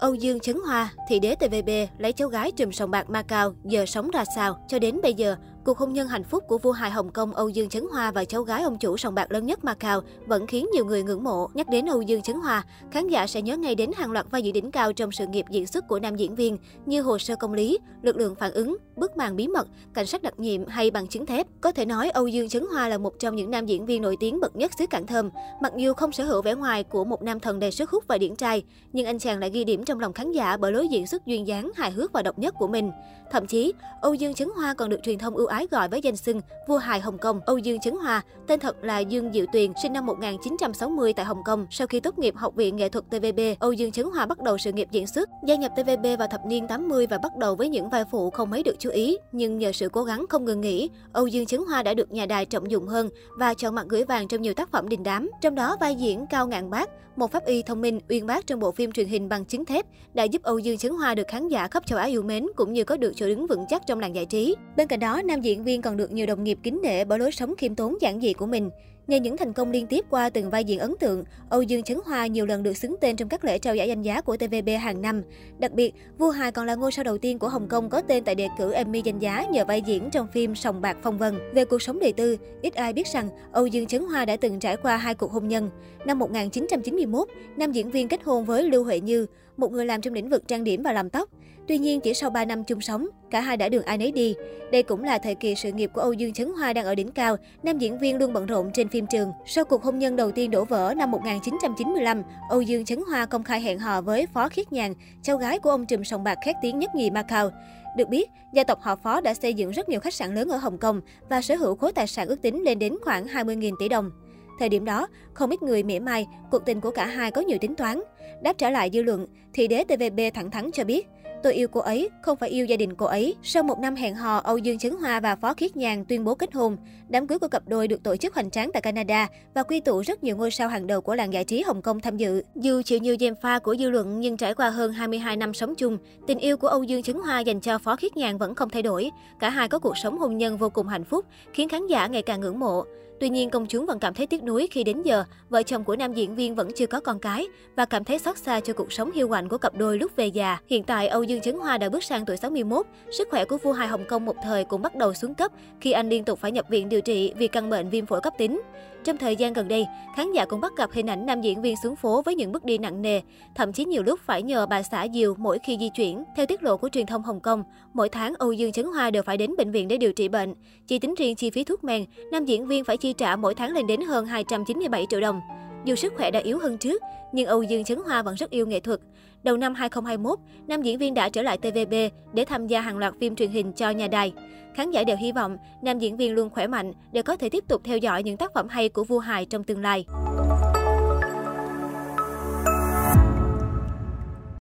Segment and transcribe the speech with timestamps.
[0.00, 3.86] Âu Dương Chấn Hoa, thị đế TVB, lấy cháu gái trùm sòng bạc Macau, giờ
[3.86, 4.64] sống ra sao?
[4.68, 7.48] Cho đến bây giờ, cuộc hôn nhân hạnh phúc của vua hài Hồng Kông Âu
[7.48, 10.66] Dương Chấn Hoa và cháu gái ông chủ sòng bạc lớn nhất Macau vẫn khiến
[10.72, 11.48] nhiều người ngưỡng mộ.
[11.54, 14.42] Nhắc đến Âu Dương Chấn Hoa, khán giả sẽ nhớ ngay đến hàng loạt vai
[14.42, 17.36] diễn đỉnh cao trong sự nghiệp diễn xuất của nam diễn viên như Hồ sơ
[17.36, 20.90] công lý, Lực lượng phản ứng, Bức màn bí mật, Cảnh sát đặc nhiệm hay
[20.90, 21.46] Bằng chứng thép.
[21.60, 24.16] Có thể nói Âu Dương Chấn Hoa là một trong những nam diễn viên nổi
[24.20, 25.30] tiếng bậc nhất xứ Cảng Thơm.
[25.62, 28.18] Mặc dù không sở hữu vẻ ngoài của một nam thần đầy sức hút và
[28.18, 30.88] điển trai, nhưng anh chàng lại ghi điểm trong lòng khán giả bởi bởi lối
[30.88, 32.90] diễn xuất duyên dáng, hài hước và độc nhất của mình.
[33.30, 36.16] Thậm chí, Âu Dương Chấn Hoa còn được truyền thông ưu ái gọi với danh
[36.16, 37.40] xưng vua hài Hồng Kông.
[37.46, 41.44] Âu Dương Chấn Hoa, tên thật là Dương Diệu Tuyền, sinh năm 1960 tại Hồng
[41.44, 41.66] Kông.
[41.70, 44.58] Sau khi tốt nghiệp Học viện Nghệ thuật TVB, Âu Dương Chấn Hoa bắt đầu
[44.58, 45.28] sự nghiệp diễn xuất.
[45.46, 48.50] Gia nhập TVB vào thập niên 80 và bắt đầu với những vai phụ không
[48.50, 51.60] mấy được chú ý, nhưng nhờ sự cố gắng không ngừng nghỉ, Âu Dương Chấn
[51.68, 53.08] Hoa đã được nhà đài trọng dụng hơn
[53.38, 55.30] và chọn mặt gửi vàng trong nhiều tác phẩm đình đám.
[55.40, 58.60] Trong đó vai diễn Cao Ngạn Bác, một pháp y thông minh uyên bác trong
[58.60, 61.48] bộ phim truyền hình bằng chứng thép đã giúp Âu Dương Chấn Hoa được khán
[61.48, 64.00] giả khắp châu Á yêu mến cũng như có được chỗ đứng vững chắc trong
[64.00, 64.56] làng giải trí.
[64.76, 67.32] Bên cạnh đó, nam diễn viên còn được nhiều đồng nghiệp kính nể bởi lối
[67.32, 68.70] sống khiêm tốn giản dị của mình.
[69.10, 71.98] Nhờ những thành công liên tiếp qua từng vai diễn ấn tượng, Âu Dương Chấn
[72.04, 74.68] Hoa nhiều lần được xứng tên trong các lễ trao giải danh giá của TVB
[74.80, 75.22] hàng năm.
[75.58, 78.24] Đặc biệt, Vua Hài còn là ngôi sao đầu tiên của Hồng Kông có tên
[78.24, 81.38] tại đề cử Emmy danh giá nhờ vai diễn trong phim Sòng bạc phong vân.
[81.54, 84.58] Về cuộc sống đời tư, ít ai biết rằng Âu Dương Chấn Hoa đã từng
[84.58, 85.70] trải qua hai cuộc hôn nhân.
[86.04, 90.14] Năm 1991, nam diễn viên kết hôn với Lưu Huệ Như, một người làm trong
[90.14, 91.30] lĩnh vực trang điểm và làm tóc.
[91.68, 94.34] Tuy nhiên, chỉ sau 3 năm chung sống, cả hai đã đường ai nấy đi.
[94.72, 97.12] Đây cũng là thời kỳ sự nghiệp của Âu Dương Chấn Hoa đang ở đỉnh
[97.12, 99.32] cao, nam diễn viên luôn bận rộn trên phim trường.
[99.46, 103.42] Sau cuộc hôn nhân đầu tiên đổ vỡ năm 1995, Âu Dương Chấn Hoa công
[103.42, 106.56] khai hẹn hò với Phó Khiết Nhàn, cháu gái của ông trùm sòng bạc khét
[106.62, 107.50] tiếng nhất nhì Macau.
[107.96, 110.56] Được biết, gia tộc họ Phó đã xây dựng rất nhiều khách sạn lớn ở
[110.56, 113.88] Hồng Kông và sở hữu khối tài sản ước tính lên đến khoảng 20.000 tỷ
[113.88, 114.10] đồng.
[114.58, 117.58] Thời điểm đó, không ít người mỉa mai, cuộc tình của cả hai có nhiều
[117.60, 118.00] tính toán.
[118.42, 121.06] Đáp trả lại dư luận, thì đế TVB thẳng thắn cho biết,
[121.42, 123.34] Tôi yêu cô ấy, không phải yêu gia đình cô ấy.
[123.42, 126.34] Sau một năm hẹn hò, Âu Dương Chấn Hoa và Phó Khiết Nhàn tuyên bố
[126.34, 126.76] kết hôn.
[127.08, 130.00] Đám cưới của cặp đôi được tổ chức hoành tráng tại Canada và quy tụ
[130.00, 132.42] rất nhiều ngôi sao hàng đầu của làng giải trí Hồng Kông tham dự.
[132.54, 135.74] Dù chịu nhiều dèm pha của dư luận nhưng trải qua hơn 22 năm sống
[135.74, 138.70] chung, tình yêu của Âu Dương Chấn Hoa dành cho Phó Khiết Nhàn vẫn không
[138.70, 139.10] thay đổi.
[139.40, 142.22] Cả hai có cuộc sống hôn nhân vô cùng hạnh phúc, khiến khán giả ngày
[142.22, 142.84] càng ngưỡng mộ.
[143.20, 145.96] Tuy nhiên, công chúng vẫn cảm thấy tiếc nuối khi đến giờ, vợ chồng của
[145.96, 148.92] nam diễn viên vẫn chưa có con cái và cảm thấy xót xa cho cuộc
[148.92, 150.58] sống hiu quạnh của cặp đôi lúc về già.
[150.66, 152.86] Hiện tại, Âu Dương Chấn Hoa đã bước sang tuổi 61.
[153.18, 155.92] Sức khỏe của vua hài Hồng Kông một thời cũng bắt đầu xuống cấp khi
[155.92, 158.60] anh liên tục phải nhập viện điều trị vì căn bệnh viêm phổi cấp tính.
[159.04, 161.74] Trong thời gian gần đây, khán giả cũng bắt gặp hình ảnh nam diễn viên
[161.82, 163.20] xuống phố với những bước đi nặng nề,
[163.54, 166.24] thậm chí nhiều lúc phải nhờ bà xã diều mỗi khi di chuyển.
[166.36, 169.22] Theo tiết lộ của truyền thông Hồng Kông, mỗi tháng Âu Dương Chấn Hoa đều
[169.22, 170.54] phải đến bệnh viện để điều trị bệnh.
[170.86, 173.72] Chỉ tính riêng chi phí thuốc men, nam diễn viên phải chi trả mỗi tháng
[173.72, 175.40] lên đến hơn 297 triệu đồng.
[175.84, 177.02] Dù sức khỏe đã yếu hơn trước,
[177.32, 179.00] nhưng Âu Dương Chấn Hoa vẫn rất yêu nghệ thuật.
[179.42, 181.94] Đầu năm 2021, nam diễn viên đã trở lại TVB
[182.32, 184.32] để tham gia hàng loạt phim truyền hình cho nhà đài.
[184.74, 187.64] Khán giả đều hy vọng nam diễn viên luôn khỏe mạnh để có thể tiếp
[187.68, 190.04] tục theo dõi những tác phẩm hay của vua hài trong tương lai.